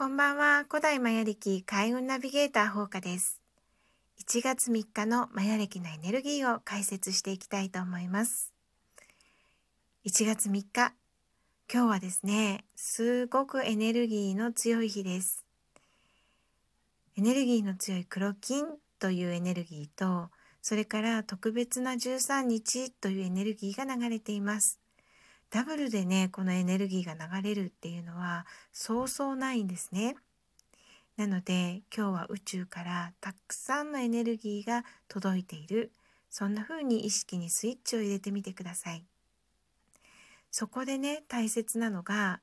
[0.00, 3.38] こんばんは、古代マヤ暦開運ナビゲーター放課です。
[4.18, 8.50] 1月3日のマヤ暦のエネルギーを解説していきたいと思います。
[10.06, 10.94] 1月3日、
[11.70, 15.44] 今日はですね、すごくエネルギーの強い日です。
[17.18, 18.64] エネルギーの強い黒金
[18.98, 20.30] というエネルギーと、
[20.62, 24.79] それから特別な13日というエネルギーが流れています。
[25.50, 30.16] ダブルでねこのエネルギーが流れるっていうのはそうそうないんですね。
[31.16, 35.92] なので今日は宇宙からたくさんのエネルギーが届いている
[36.30, 39.04] そんな風に意識にスイッチを入れてみてください。
[40.52, 42.40] そこでね大切なのが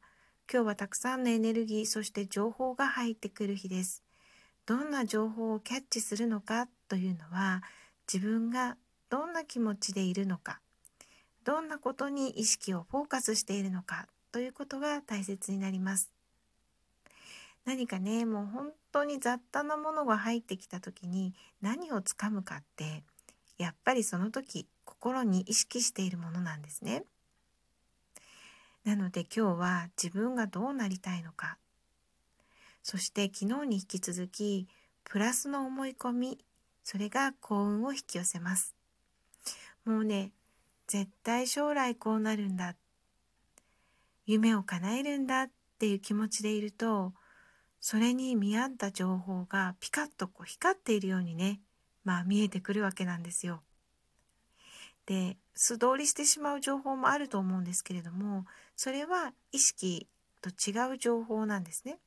[0.51, 4.03] 今日はたくさんのエネルギーそして情報が入ってくる日です。
[4.65, 7.63] どんな情報をキャッチするのかというのは
[8.11, 8.75] 自分が
[9.09, 10.59] どんな気持ちでいるのか
[11.47, 16.11] どんなことに意識をフォーカスしているのかということが大切になります。
[17.63, 23.01] 何かねもう本当に雑多なものが入ってきた時に何をつかむかって
[23.57, 27.05] やっぱりその時心に意識しているものなんですね。
[28.83, 31.57] なので今日は自分がどうなりたいのか
[32.83, 34.67] そして昨日に引き続き
[35.05, 36.39] プラスの思い込み
[36.83, 38.75] それが幸運を引き寄せます。
[39.85, 40.31] もうね
[40.87, 42.75] 絶対将来こうなるんだ
[44.25, 47.13] 夢を叶えるんだっていう気持ちでいると
[47.79, 51.61] それに見合った情報がピカッとこう光っているようにね
[52.03, 53.61] まあ見えてくるわけなんですよ。
[55.05, 60.07] で素通りしてしまう情報もあると思うんですけれどもそれは意識
[60.41, 61.97] と違う情報なんですね。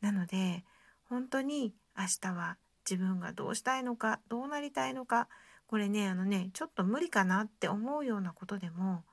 [0.00, 0.64] なので
[1.08, 2.56] 本当に明日は
[2.88, 5.28] 自分がどうしたいのかどうなりたいのか
[5.72, 9.04] これねあのねちょっと無理かなって思うようなことでも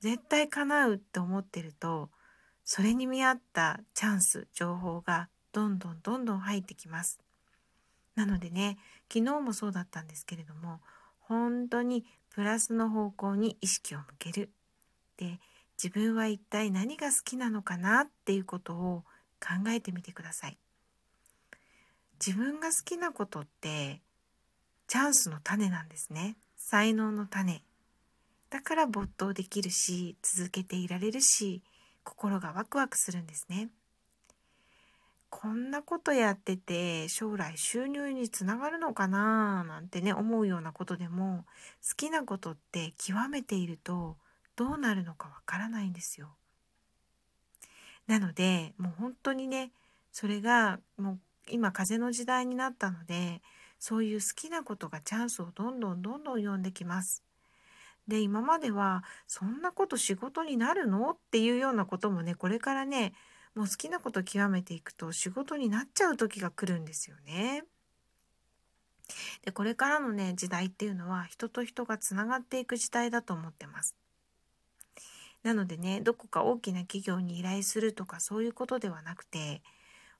[0.00, 2.08] 絶対叶うって思ってると
[2.64, 7.20] それに見合ったチャンス情報がどんどんどんどん入ってきます。
[8.14, 8.78] なのでね
[9.12, 10.80] 昨日もそうだったんですけれども
[11.20, 14.50] 本当にプラスの方向に意識を向ける。
[15.18, 15.38] で
[15.76, 19.04] 自分は一体何が好きなのかなっていうことを
[19.38, 20.56] 考えてみてください。
[22.24, 24.00] 自分が好きなことって
[24.86, 26.36] チャンスの種なんですね。
[26.56, 27.62] 才能の種。
[28.50, 31.62] だから没頭できるし続けていられるし
[32.04, 33.68] 心がワクワクするんですね。
[35.28, 41.44] こんなことやってて将来収入につながるのかななんてね思うようなことでも
[41.86, 44.16] 好きなことって極めていると
[44.54, 46.28] どうなるのかわからないんですよ。
[48.06, 49.72] なのでもう本当にね
[50.12, 51.18] それがもう
[51.50, 53.42] 今風の時代になったので
[53.78, 57.22] そういう好きなことがチャンスをどんどんどんどん呼んできます。
[58.08, 61.10] で今まではそんなこと仕事になるの？
[61.10, 63.14] っていうようなこともねこれからね
[63.54, 67.64] もう好きなこと極めていくと仕事になっちゃう時が来るんですよね。
[69.44, 73.96] でこれからのね時代っていうのは人と人がつながっていく時代だと思ってます。
[75.42, 79.62] なのでねどこか大きな企業に依頼するとかそういうことではなくて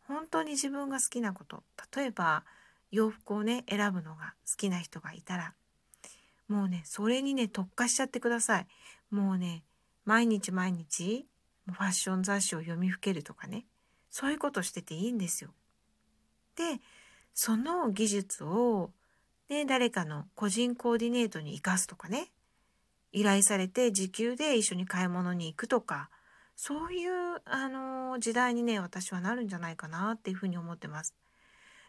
[0.06, 1.62] 本当に自分が好きなこと
[1.97, 2.44] 例えば
[2.91, 5.54] 洋服をね選ぶのが好きな人がいたら
[6.48, 8.66] もうねそれにね特化しちゃってください
[9.10, 9.64] もうね
[10.04, 11.26] 毎日毎日
[11.66, 13.64] ファッション雑誌を読みふけるとかね
[14.10, 15.50] そういうことしてていいんですよ。
[16.56, 16.80] で
[17.34, 18.91] その技術を、
[19.50, 22.28] ね、誰かの個人コーディネートに生かすとかね
[23.12, 26.08] 依頼されて時給で一緒に買い物に行くとか
[26.56, 31.14] そういう、あの時代にね私はなるんじゃないかなっていうふうに思ってます。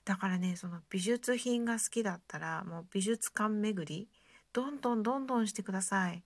[0.07, 4.07] だからねその美術品が好きだったらもう美術館巡り
[4.53, 6.23] どんどんどんどんしてください。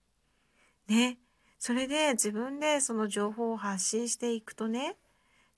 [0.86, 1.18] ね。
[1.58, 4.96] それで自分でその情報を発信していくとね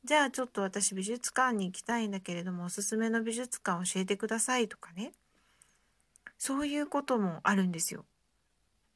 [0.04, 5.12] じゃあちょっと私美術館に行きたいんだけれどもおすすめの美術館教えてくださいとかね
[6.38, 8.06] そういうこともあるんですよ。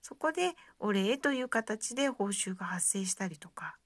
[0.01, 3.77] そこでお礼という形で報酬が発生したりとか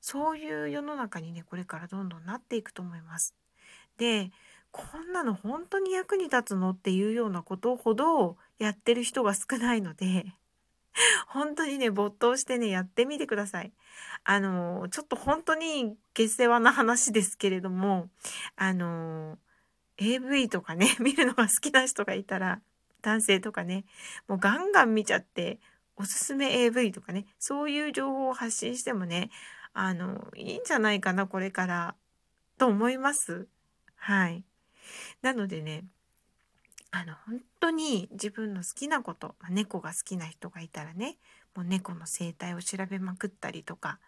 [0.00, 3.34] そういう世の中にねこれからどんどんなっていくと思います。
[3.98, 4.30] で
[4.70, 6.70] こんなの本当に役に立つの？
[6.70, 10.26] っていうようなことほどやってる人が少ないので
[11.26, 13.72] 本当にね没頭してねやってみてください。
[14.24, 18.08] あのちょっと本当に下世話な話ですけれども
[18.56, 19.38] あの
[19.96, 22.60] AV とかね 見るのが好きな人がいたら
[23.02, 23.84] 男性とかね
[24.26, 25.58] もうガンガン見ちゃって
[25.96, 29.30] おすすめ AV とかねそういう情報を発信してもね
[29.72, 31.94] あのいいんじゃないかなこれから
[32.58, 33.48] と思います。
[33.98, 34.44] はい。
[35.22, 35.84] なのでね、
[36.90, 41.18] あの、本当に自分の好きなこと、まあ、猫が好きな人がいたらね、
[41.54, 43.98] もう猫の生態を調べまくったりとか、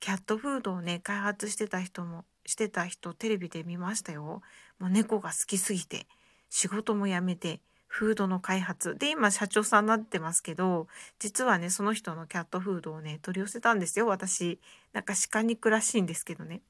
[0.00, 4.42] キャットフードをね、開発してた人も、してた人テレビで見ましたよ。
[4.78, 6.06] もう猫が好きすぎて、
[6.48, 8.96] 仕事も辞めて、フードの開発。
[8.96, 10.88] で、今社長さんになってますけど、
[11.18, 14.58] 実はね、その人のキャットフードをね、取り寄せたんですよ、私。
[14.94, 16.62] なんか鹿肉らしいんですけどね。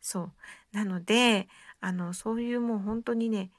[0.00, 0.32] そう。
[0.72, 1.48] なので、
[1.80, 3.50] あの、そういうもう本当にね、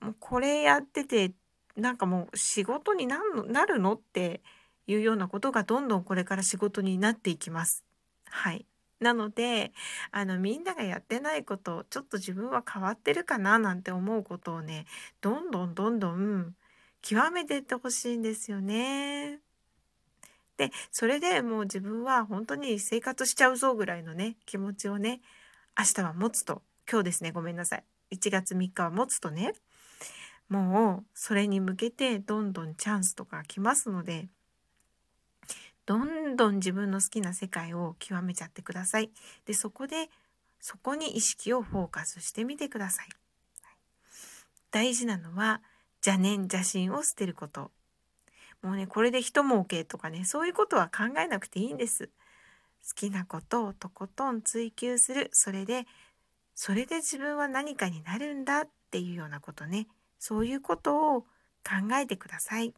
[0.00, 1.32] もうこれやってて、
[1.76, 4.42] なんかもう仕事になるのなるのって
[4.86, 7.84] いうようなことがどんどんこれから仕事になっていきます。
[8.26, 8.66] はい。
[9.00, 9.72] なので、
[10.10, 14.84] あの、みんながやってないこと、ちょっと自分は変わってるかななんて思うことをね、
[15.22, 16.54] どんどんどんどん
[17.00, 19.40] 極めてってほしいんですよね。
[20.58, 25.22] で、それでもう自分は本当に生活しちゃうぞぐらいのね、気持ちをね、
[25.80, 27.84] 明日は持つと、今日ですね、ごめんなさい。
[28.12, 29.54] 1月3日は持つとね、
[30.50, 34.28] もうそれに向けてどんどんチャンスとか来ますので、
[35.86, 39.10] どんどん自分の好きな世界を極めちゃってください。
[39.46, 40.10] で、そこで、
[40.60, 43.08] そこに意識をフォーカスしてみてください。
[44.70, 45.62] 大事なのは、
[46.04, 47.70] 邪念邪心を捨てること。
[48.60, 52.10] もうね、これで人儲けとかね、そういうことは考えなくていいんです。
[52.86, 55.30] 好きなことをとことん追求する。
[55.32, 55.86] それで、
[56.54, 59.86] それで自分は何かになるんだっていうようなことね。
[60.18, 61.22] そういうことを
[61.62, 62.74] 考えてください。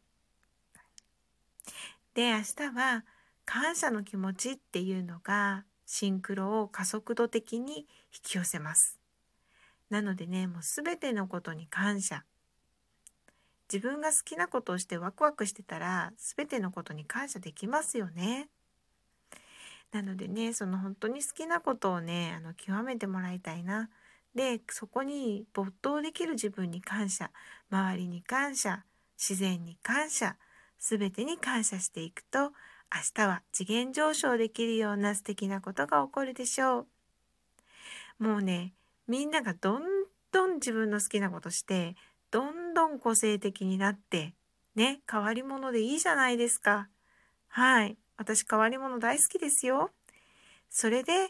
[2.13, 2.37] で、明
[2.69, 3.05] 日は
[3.45, 7.85] 感謝の気持ちっていうのがシンクロを加速度的に引
[8.23, 8.99] き寄せます。
[9.89, 12.23] なのでね、もうすべてのことに感謝。
[13.71, 18.49] 自分が好きなことをしてワクワクしてたら、すべてのことに感謝できますよね。
[19.93, 23.89] なのでね、その本当に好きなことをね、あの、極めてもらいたいな。
[24.33, 27.29] で、そこに没頭できる自分に感謝。
[27.69, 28.83] 周りに感謝。
[29.19, 30.35] 自然に感謝。
[30.79, 32.51] すべてに感謝していくと、
[32.93, 36.87] 明日は次元上昇できるような素敵なことが起こるでしょ
[38.19, 38.23] う。
[38.23, 38.73] もうね、
[39.07, 39.83] みんながどん
[40.31, 41.95] どん自分の好きなことして、
[42.31, 44.33] どんどん個性的になって、
[44.75, 46.89] ね、変わり者でいいじゃないですか。
[47.47, 47.97] はい。
[48.17, 49.91] 私変わり者大好きですよ。
[50.69, 51.29] それで、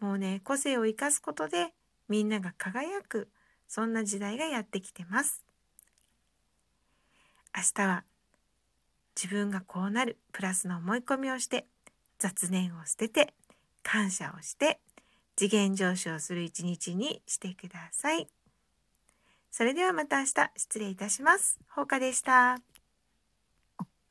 [0.00, 1.72] もうね、個性を生かすことで、
[2.08, 3.28] みんなが輝く、
[3.68, 5.44] そんな時代がやってきてます。
[7.56, 8.04] 明日は
[9.20, 11.66] 自分がこうなるプラスの思い込みをして
[12.18, 13.34] 雑念を捨てて
[13.82, 14.78] 感謝をして
[15.36, 18.28] 次元上昇する一日にしてください。
[19.50, 21.58] それではまた明日失礼いたします。
[21.74, 22.69] ほうかでした。